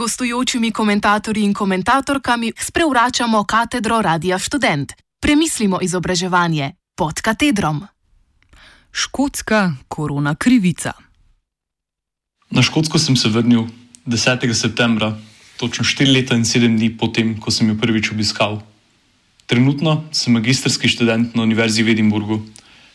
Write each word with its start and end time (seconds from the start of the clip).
gostujočimi 0.00 0.72
komentatorji 0.72 1.44
in 1.44 1.52
komentatorkami 1.52 2.52
sprevračamo 2.56 3.44
katedro 3.44 4.00
Radia 4.00 4.38
Student. 4.38 4.92
Premislimo 5.20 5.78
izobraževanje 5.82 6.72
pod 6.96 7.20
katedrom. 7.20 7.84
Škotska 8.92 9.72
korona 9.88 10.34
krivica. 10.34 10.92
Na 12.50 12.62
Škotsko 12.62 12.98
sem 12.98 13.16
se 13.16 13.28
vrnil 13.28 13.66
10. 14.06 14.54
septembra, 14.54 15.12
točno 15.60 15.84
4 15.84 16.08
leta 16.14 16.34
in 16.34 16.48
7 16.48 16.76
dni 16.76 16.96
potem, 16.96 17.36
ko 17.36 17.50
sem 17.50 17.68
jo 17.68 17.76
prvič 17.76 18.12
obiskal. 18.12 18.62
Trenutno 19.46 20.08
sem 20.12 20.32
magistrski 20.32 20.88
študent 20.88 21.36
na 21.36 21.42
Univerzi 21.42 21.84
v 21.84 21.92
Edinburgu, 21.92 22.40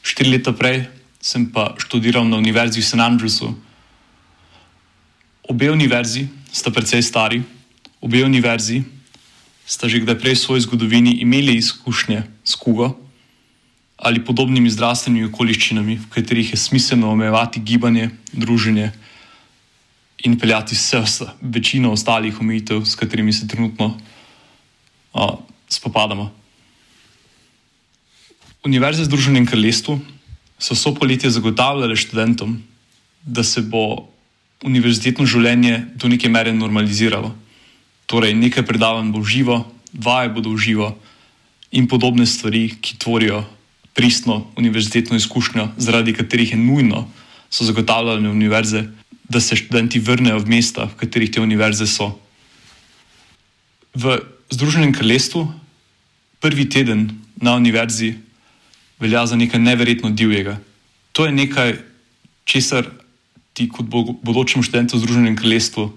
4 0.02 0.31
leta 0.31 0.58
prej 0.58 0.89
sem 1.22 1.45
pa 1.53 1.77
študiral 1.77 2.25
na 2.25 2.41
Univerzi 2.41 2.81
v 2.81 2.85
St. 2.85 2.97
Andrewsu. 2.97 3.53
Obe 5.45 5.69
univerzi 5.69 6.25
sta 6.55 6.72
precej 6.72 7.04
stari, 7.04 7.44
obe 8.00 8.23
univerzi? 8.23 8.88
Sta 9.68 9.91
že 9.91 10.00
kdaj 10.00 10.16
prej 10.16 10.36
v 10.40 10.40
svoji 10.40 10.62
zgodovini 10.64 11.20
imeli 11.20 11.59
izkušnje 11.59 12.23
s 12.48 12.55
kugo? 12.55 12.95
Ali 14.00 14.23
podobnimi 14.23 14.72
zdravstvenimi 14.72 15.28
okoliščinami, 15.28 16.00
v 16.00 16.08
katerih 16.12 16.54
je 16.54 16.59
smiselno 16.59 17.12
omejevati 17.12 17.59
gibanje, 17.59 18.12
druženje 18.31 18.91
in 20.23 20.39
peljati 20.39 20.75
vse 20.75 21.28
večino 21.42 21.92
ostalih 21.92 22.39
omejitev, 22.39 22.86
s 22.86 22.95
katerimi 22.95 23.34
se 23.34 23.47
trenutno 23.47 23.97
a, 25.14 25.36
spopadamo. 25.67 26.31
Univerze 28.64 29.03
v 29.03 29.12
Združenem 29.12 29.45
kraljestvu 29.45 30.00
so 30.59 30.73
vso 30.73 30.95
poletje 30.95 31.30
zagotavljale 31.30 31.95
študentom, 31.95 32.64
da 33.23 33.44
se 33.44 33.62
bo 33.62 34.14
univerzitetno 34.64 35.25
življenje 35.25 35.81
do 35.95 36.08
neke 36.08 36.30
mere 36.30 36.53
normaliziralo. 36.53 37.34
Torej, 38.06 38.36
nekaj 38.38 38.66
predavanj 38.66 39.12
bo 39.12 39.23
živo, 39.23 39.66
vaje 39.94 40.30
bodo 40.30 40.53
živo 40.58 40.94
in 41.72 41.88
podobne 41.88 42.25
stvari, 42.25 42.70
ki 42.81 42.97
tvorijo 43.02 43.44
pristno 43.95 44.45
univerzitetno 44.56 45.17
izkušnjo, 45.17 45.70
zaradi 45.78 46.14
katerih 46.14 46.52
je 46.52 46.59
nujno, 46.59 47.08
so 47.50 47.66
zagotavljale 47.66 48.30
univerze, 48.30 48.86
da 49.30 49.39
se 49.39 49.56
študenti 49.56 50.00
vrnejo 50.00 50.39
v 50.39 50.50
mesta, 50.50 50.86
v 50.86 51.00
katerih 51.00 51.31
te 51.31 51.42
univerze 51.42 51.88
so. 51.88 52.14
V 53.95 54.19
Združenem 54.50 54.94
kraljestvu 54.94 55.47
prvi 56.40 56.69
teden 56.69 57.09
na 57.36 57.56
univerzi 57.56 58.14
velja 59.00 59.25
za 59.25 59.36
nekaj 59.36 59.59
neverjetno 59.59 60.09
divjega. 60.09 60.59
To 61.12 61.25
je 61.25 61.31
nekaj, 61.31 61.80
česar 62.45 62.86
ti 63.56 63.70
kot 63.72 63.88
bodočem 64.22 64.64
študentu 64.64 65.00
v 65.00 65.03
Združenem 65.03 65.36
kraljestvu 65.39 65.88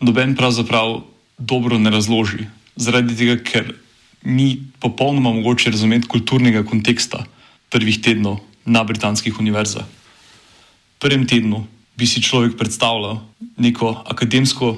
noben 0.00 0.36
pravzaprav 0.38 1.02
dobro 1.38 1.78
ne 1.78 1.90
razloži. 1.90 2.46
Zaradi 2.78 3.16
tega, 3.18 3.36
ker 3.42 3.74
ni 4.22 4.62
popolnoma 4.78 5.32
mogoče 5.34 5.74
razumeti 5.74 6.06
kulturnega 6.06 6.62
konteksta 6.62 7.24
prvih 7.70 7.98
tednov 8.02 8.38
na 8.64 8.84
britanskih 8.84 9.34
univerzah. 9.40 9.82
V 9.82 10.98
prvem 11.02 11.26
tednu 11.26 11.66
bi 11.98 12.06
si 12.06 12.22
človek 12.22 12.54
predstavljal 12.58 13.18
neko 13.58 14.02
akademsko 14.06 14.76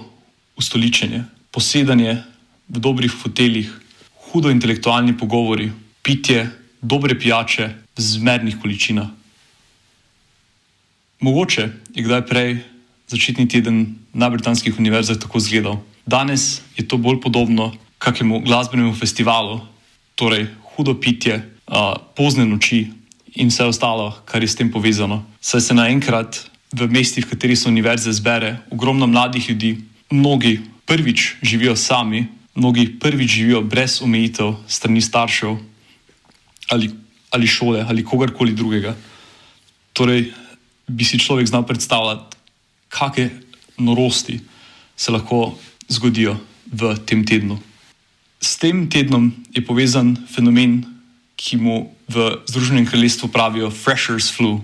ustoličenje, 0.57 1.25
posedanje 1.53 2.23
v 2.69 2.81
dobrih 2.81 3.13
foteljih, 3.13 3.69
hudo 4.31 4.51
intelektualni 4.51 5.17
pogovori, 5.17 5.73
pitje 6.03 6.49
dobre 6.81 7.19
pijače 7.19 7.69
v 7.97 8.01
zmernih 8.01 8.57
količinah. 8.61 9.20
Mogoče 11.21 11.69
je 11.95 12.03
kdaj 12.03 12.27
prej 12.27 12.59
začetni 13.09 13.49
teden 13.49 13.99
na 14.13 14.31
britanskih 14.31 14.79
univerzah 14.79 15.19
tako 15.19 15.39
izgledal. 15.39 15.77
Danes 16.07 16.63
je 16.77 16.89
to 16.89 16.97
bolj 16.97 17.21
podobno 17.21 17.73
kakemu 17.99 18.41
glasbenemu 18.41 18.95
festivalu, 18.95 19.61
torej 20.15 20.47
hudo 20.75 20.95
pitje, 21.01 21.43
pozne 22.17 22.47
noči 22.47 22.89
in 23.37 23.49
vse 23.53 23.65
ostalo, 23.65 24.17
kar 24.25 24.43
je 24.43 24.49
s 24.49 24.57
tem 24.57 24.73
povezano. 24.73 25.25
Saj 25.41 25.61
se 25.61 25.75
naenkrat 25.75 26.41
v 26.73 26.89
mestih, 26.89 27.27
v 27.27 27.31
katerih 27.31 27.59
so 27.59 27.69
univerze, 27.69 28.13
zbere 28.13 28.57
ogromno 28.71 29.07
mladih 29.07 29.51
ljudi, 29.51 29.77
mnogi 30.11 30.61
prvič 30.87 31.37
živijo 31.43 31.77
sami, 31.77 32.27
mnogi 32.55 32.99
prvič 32.99 33.31
živijo 33.31 33.61
brez 33.63 34.01
omejitev 34.03 34.55
strani 34.67 35.01
staršev 35.01 35.57
ali, 36.71 36.91
ali 37.31 37.47
šole 37.47 37.85
ali 37.89 38.05
kogarkoli 38.05 38.53
drugega. 38.53 38.97
Torej, 39.93 40.33
bi 40.91 41.07
si 41.07 41.19
človek 41.19 41.47
znal 41.47 41.63
predstavljati, 41.67 42.37
kakšne 42.91 43.31
norosti 43.79 44.41
se 44.97 45.13
lahko 45.15 45.55
zgodijo 45.89 46.37
v 46.69 46.95
tem 47.07 47.25
tednu. 47.25 47.57
S 48.41 48.57
tem 48.57 48.89
tednom 48.91 49.33
je 49.55 49.63
povezan 49.65 50.17
fenomen, 50.29 50.85
ki 51.37 51.57
mu 51.57 51.89
v 52.09 52.45
Združenem 52.45 52.85
kraljestvu 52.85 53.33
pravijo 53.33 53.71
Freshers 53.71 54.29
flu, 54.29 54.61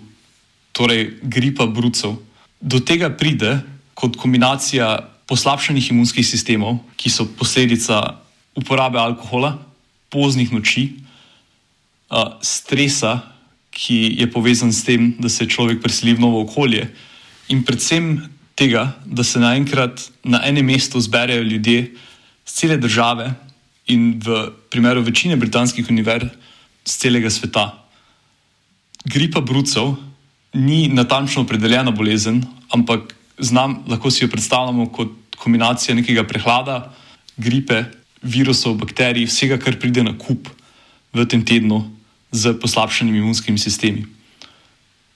torej 0.77 1.17
gripa 1.23 1.65
brucev. 1.67 2.19
Do 2.61 2.81
tega 2.81 3.09
pride 3.09 3.63
kot 3.97 4.17
kombinacija 4.21 5.09
poslabšanih 5.25 5.91
imunskih 5.91 6.27
sistemov, 6.27 6.85
ki 7.01 7.09
so 7.09 7.25
posledica 7.25 8.21
uporabe 8.57 9.01
alkohola, 9.01 9.57
poznih 10.13 10.53
noči, 10.53 11.01
stresa, 12.45 13.36
ki 13.77 14.17
je 14.17 14.27
povezan 14.33 14.73
s 14.73 14.85
tem, 14.89 15.13
da 15.21 15.29
se 15.29 15.45
človek 15.45 15.83
preseli 15.85 16.17
v 16.17 16.25
novo 16.25 16.41
okolje, 16.47 16.89
in 17.53 17.61
predvsem 17.63 18.25
tega, 18.57 18.97
da 19.05 19.21
se 19.25 19.39
naenkrat 19.39 20.01
na 20.25 20.41
enem 20.49 20.65
mestu 20.65 21.01
zberejo 21.01 21.45
ljudje 21.45 21.93
z 22.47 22.53
cele 22.53 22.77
države 22.81 23.35
in 23.93 24.17
v 24.19 24.49
primeru 24.73 25.05
večine 25.05 25.37
britanskih 25.37 25.87
univerz 25.91 26.33
z 26.85 26.97
celega 26.97 27.31
sveta. 27.31 27.85
Gripa 29.05 29.41
brucev 29.41 29.95
ni 30.55 30.89
natančno 30.89 31.45
opredeljena 31.45 31.91
bolezen, 31.91 32.41
ampak 32.73 33.13
znam, 33.39 33.85
lahko 33.89 34.11
si 34.11 34.25
jo 34.25 34.31
predstavljamo 34.33 34.89
kot 34.89 35.13
kombinacijo 35.37 35.95
nekega 35.95 36.25
prehlada, 36.25 36.95
gripe, 37.37 37.85
virusov, 38.23 38.79
bakterij, 38.81 39.29
vsega, 39.29 39.61
kar 39.61 39.77
pride 39.79 40.03
na 40.03 40.17
kup 40.19 40.49
v 41.13 41.27
tem 41.29 41.45
tednu 41.45 41.85
z 42.37 42.53
poslabšanimi 42.61 43.19
imunskimi 43.19 43.59
sistemi. 43.59 44.05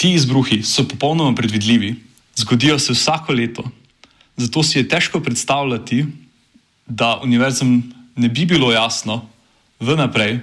Ti 0.01 0.15
izbruhi 0.17 0.63
so 0.65 0.87
popolnoma 0.89 1.35
predvidljivi, 1.37 1.95
zgodijo 2.37 2.79
se 2.79 2.97
vsako 2.97 3.33
leto, 3.37 3.65
zato 4.37 4.63
si 4.63 4.79
je 4.79 4.89
težko 4.89 5.21
predstavljati, 5.21 6.07
da 6.87 7.21
univerzam 7.23 7.83
ne 8.17 8.29
bi 8.29 8.47
bilo 8.47 8.73
jasno 8.73 9.21
vnaprej, 9.81 10.41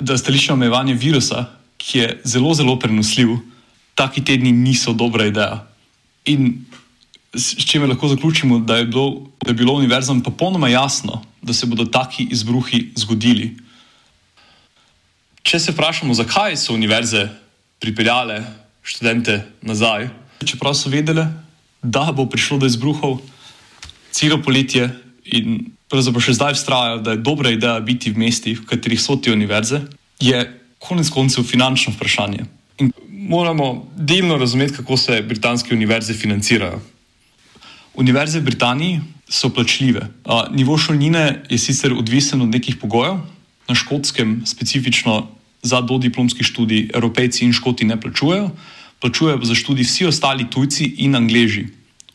da 0.00 0.16
stališče 0.18 0.52
omejevanja 0.52 0.94
virusa, 0.94 1.44
ki 1.76 1.98
je 1.98 2.20
zelo, 2.24 2.54
zelo 2.54 2.78
prenosljiv, 2.78 3.36
taki 3.94 4.24
tedni 4.24 4.52
niso 4.52 4.92
dobra 4.92 5.26
ideja. 5.28 5.66
In 6.24 6.64
s 7.34 7.64
čimer 7.66 7.88
lahko 7.88 8.08
zaključimo, 8.08 8.58
da 8.58 8.76
je 8.76 8.84
bilo, 8.84 9.28
da 9.44 9.50
je 9.50 9.54
bilo 9.54 9.74
univerzam 9.74 10.22
popolnoma 10.22 10.68
jasno, 10.68 11.22
da 11.42 11.52
se 11.52 11.66
bodo 11.66 11.84
taki 11.84 12.28
izbruhi 12.30 12.90
zgodili. 12.96 13.56
Če 15.42 15.58
se 15.58 15.72
vprašamo, 15.72 16.14
zakaj 16.14 16.56
so 16.56 16.74
univerze 16.74 17.28
pripeljale 17.80 18.42
študente 18.82 19.40
nazaj, 19.62 20.08
čeprav 20.44 20.74
so 20.74 20.90
vedele, 20.92 21.26
da 21.82 22.10
bo 22.12 22.26
prišlo 22.28 22.58
do 22.60 22.68
izbruhov 22.68 23.20
celo 24.12 24.40
poletje 24.42 24.90
in 25.24 25.72
pravzaprav 25.90 26.24
še 26.24 26.36
zdaj 26.36 26.56
vztrajajo, 26.58 27.02
da 27.04 27.14
je 27.16 27.24
dobra 27.24 27.52
ideja 27.54 27.80
biti 27.80 28.12
v 28.12 28.20
mestih, 28.20 28.60
v 28.60 28.68
katerih 28.68 29.00
so 29.00 29.16
te 29.16 29.32
univerze, 29.32 29.82
je 30.20 30.44
konec 30.78 31.10
koncev 31.12 31.44
finančno 31.44 31.94
vprašanje. 31.96 32.46
In 32.80 32.92
moramo 33.08 33.90
delno 33.96 34.38
razumeti, 34.40 34.76
kako 34.80 34.96
se 34.96 35.22
britanske 35.22 35.74
univerze 35.74 36.14
financirajo. 36.14 36.80
Univerze 37.94 38.40
v 38.40 38.48
Britaniji 38.48 39.00
so 39.28 39.50
plačljive. 39.50 40.06
Nivo 40.50 40.78
šolnine 40.78 41.42
je 41.50 41.58
sicer 41.58 41.92
odvisen 41.92 42.42
od 42.42 42.48
nekih 42.48 42.76
pogojev, 42.76 43.20
na 43.70 43.74
škotskem, 43.78 44.42
specifično 44.46 45.28
za 45.62 45.80
dodiplomski 45.80 46.44
študij, 46.44 46.90
evropejci 46.94 47.44
in 47.46 47.52
škoti 47.54 47.86
ne 47.86 48.00
plačujejo, 48.00 48.50
plačujejo 48.98 49.44
za 49.46 49.54
študij 49.54 49.86
vsi 49.86 50.06
ostali 50.10 50.48
tujci 50.50 50.84
in 51.06 51.14
angleži. 51.14 51.68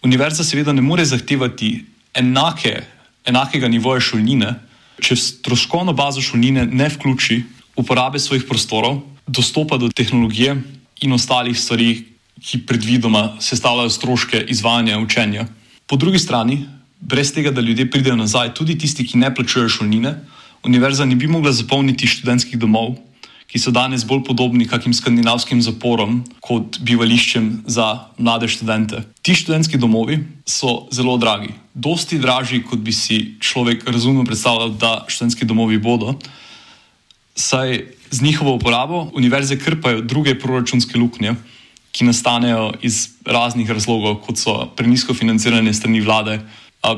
Univerza 0.03 0.43
seveda 0.43 0.73
ne 0.73 0.83
more 0.83 1.05
zahtevati 1.05 1.85
enake, 2.13 2.81
enakega 3.25 3.67
nivoja 3.71 4.03
šolnine, 4.03 4.53
če 5.01 5.15
stroškovno 5.15 5.93
bazo 5.93 6.21
šolnine 6.21 6.65
ne 6.65 6.89
vključi 6.89 7.41
uporabe 7.75 8.19
svojih 8.19 8.45
prostorov, 8.49 9.01
dostopa 9.27 9.77
do 9.77 9.89
tehnologije 9.89 10.55
in 11.01 11.13
ostalih 11.13 11.57
stvari, 11.59 12.05
ki 12.45 12.65
predvidoma 12.67 13.37
sestavljajo 13.41 13.89
stroške 13.89 14.45
izvajanja 14.51 14.99
učenja. 14.99 15.47
Po 15.87 15.95
drugi 15.95 16.19
strani, 16.19 16.65
brez 16.99 17.31
tega, 17.33 17.51
da 17.51 17.61
ljudje 17.61 17.89
pridejo 17.91 18.15
nazaj, 18.15 18.53
tudi 18.53 18.77
tisti, 18.77 19.05
ki 19.07 19.17
ne 19.17 19.31
plačujejo 19.35 19.69
šolnine, 19.69 20.13
univerza 20.65 21.05
ne 21.05 21.15
bi 21.15 21.27
mogla 21.27 21.51
zapolniti 21.53 22.07
študentskih 22.07 22.59
domov, 22.59 22.95
ki 23.47 23.61
so 23.61 23.71
danes 23.71 24.03
bolj 24.03 24.23
podobni 24.25 24.65
kakim 24.67 24.93
skandinavskim 24.93 25.61
zaporom 25.61 26.23
kot 26.43 26.79
bivališčem 26.83 27.63
za 27.69 28.09
mlade 28.17 28.49
študente. 28.51 29.03
Ti 29.21 29.35
študentski 29.37 29.77
domovi 29.77 30.17
so 30.49 30.89
zelo 30.91 31.17
dragi, 31.21 31.53
dosti 31.73 32.19
dražji, 32.19 32.63
kot 32.65 32.81
bi 32.81 32.91
si 32.91 33.37
človek 33.39 33.85
razumno 33.87 34.25
predstavljal, 34.25 34.73
da 34.81 35.05
študentski 35.07 35.45
domovi 35.45 35.77
bodo. 35.77 36.17
Saj 37.35 37.85
z 38.11 38.21
njihovo 38.21 38.55
uporabo 38.55 39.09
univerze 39.13 39.59
krpajo 39.59 40.01
druge 40.01 40.35
proračunske 40.39 40.97
luknje, 40.97 41.35
ki 41.95 42.05
nastanejo 42.05 42.73
iz 42.83 43.09
raznih 43.25 43.71
razlogov, 43.71 44.19
kot 44.25 44.39
so 44.41 44.57
prenisko 44.75 45.13
financiranje 45.13 45.73
strani 45.73 46.01
vlade, 46.01 46.39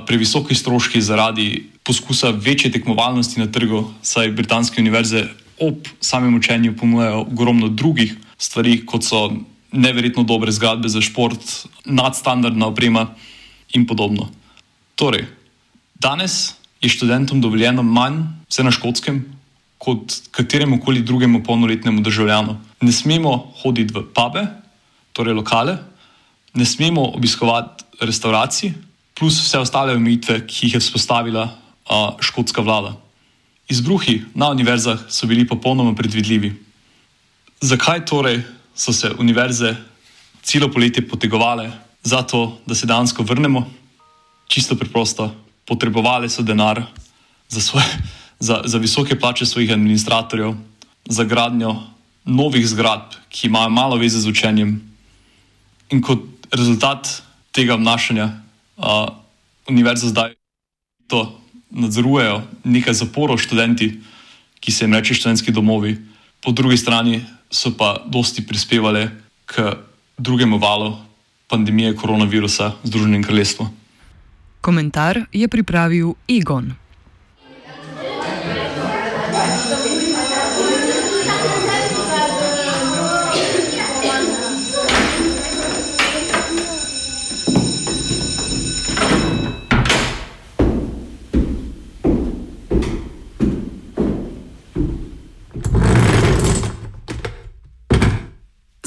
previsoki 0.06 0.56
stroški 0.56 1.01
zaradi 1.01 1.69
poskusa 1.84 2.34
večje 2.36 2.72
tekmovalnosti 2.72 3.39
na 3.39 3.48
trgu, 3.51 3.86
saj 4.01 4.31
britanske 4.36 4.81
univerze 4.81 5.28
ob 5.60 5.88
samem 6.01 6.36
učenju 6.36 6.75
ponujajo 6.78 7.22
ogromno 7.22 7.68
drugih 7.68 8.16
stvari, 8.38 8.86
kot 8.86 9.04
so 9.04 9.31
neverjetno 9.72 10.24
dobre 10.24 10.51
zgradbe 10.51 10.89
za 10.89 11.01
šport, 11.01 11.39
nadstandardna 11.86 12.68
oprema 12.68 13.07
in 13.74 13.88
podobno. 13.88 14.30
Torej, 14.95 15.25
danes 15.95 16.54
je 16.81 16.90
študentom 16.90 17.42
dovoljeno 17.42 17.83
manj, 17.83 18.22
vse 18.50 18.63
na 18.63 18.72
škotskem, 18.72 19.24
kot 19.78 20.13
kateremu 20.31 20.80
koli 20.81 21.01
drugemu 21.01 21.44
polnoletnemu 21.44 22.01
državljanu. 22.01 22.57
Ne 22.81 22.92
smemo 22.92 23.54
hoditi 23.62 23.94
v 23.94 24.04
pube, 24.13 24.45
torej 25.13 25.33
lokale, 25.33 25.78
ne 26.54 26.66
smemo 26.66 27.12
obiskovati 27.16 27.83
restauracij, 28.01 28.74
plus 29.18 29.42
vse 29.42 29.60
ostale 29.60 29.96
omejitve, 29.98 30.44
ki 30.48 30.66
jih 30.66 30.78
je 30.78 30.80
vzpostavila 30.80 31.44
uh, 31.50 32.16
škotska 32.22 32.62
vlada. 32.62 32.94
Izbruhi 33.69 34.22
na 34.36 34.50
univerzah 34.54 35.10
so 35.10 35.28
bili 35.28 35.48
popolnoma 35.48 35.96
predvidljivi. 35.96 36.54
Zakaj 37.62 38.06
torej 38.06 38.42
so 38.75 38.94
se 38.94 39.12
univerze 39.19 39.75
celo 40.44 40.72
poletje 40.72 41.08
potegovale 41.08 41.72
za 42.04 42.22
to, 42.22 42.60
da 42.66 42.75
se 42.75 42.88
dejansko 42.88 43.24
vrnemo? 43.24 43.66
Čisto 44.48 44.75
preprosto, 44.75 45.34
potrebovali 45.66 46.30
so 46.30 46.44
denar 46.44 46.84
za, 47.50 47.62
svoje, 47.62 47.86
za, 48.40 48.62
za 48.66 48.78
visoke 48.78 49.19
plače 49.19 49.46
svojih 49.46 49.72
administratorjev, 49.72 50.54
za 51.10 51.24
gradnjo 51.24 51.75
novih 52.25 52.68
zgradb, 52.68 53.18
ki 53.30 53.48
imajo 53.48 53.69
malo 53.69 53.98
veze 53.98 54.19
z 54.19 54.28
učenjem. 54.28 54.80
In 55.92 56.02
kot 56.02 56.24
rezultat 56.52 57.24
tega 57.52 57.74
obnašanja, 57.75 58.46
univerza 59.68 60.07
zdaj 60.07 60.33
to 61.07 61.39
nadzorujejo 61.69 62.41
nekaj 62.63 62.94
zaporov 62.94 63.38
študenti, 63.38 64.00
ki 64.59 64.71
se 64.71 64.85
jim 64.85 64.94
reče 64.94 65.13
študentski 65.13 65.51
domovi, 65.51 65.97
po 66.44 66.51
drugi 66.51 66.77
strani 66.77 67.25
so 67.51 67.71
pa 67.77 68.03
dosti 68.06 68.45
prispevali 68.47 69.09
k 69.45 69.74
drugemu 70.18 70.57
valu 70.57 70.97
pandemije 71.47 71.95
koronavirusa 71.95 72.74
v 72.83 72.88
Združenem 72.88 73.24
kraljestvu. 73.24 73.68
Komentar 74.62 75.25
je 75.31 75.47
pripravil 75.47 76.13
Egon. 76.27 76.73